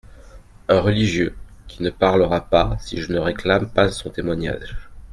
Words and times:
—«Un 0.67 0.79
religieux… 0.81 1.35
qui 1.67 1.83
ne 1.83 1.91
parlera 1.91 2.41
pas, 2.49 2.75
si 2.79 2.97
je 2.99 3.13
ne 3.13 3.19
réclame 3.19 3.69
pas 3.69 3.91
son 3.91 4.09
témoignage. 4.09 4.75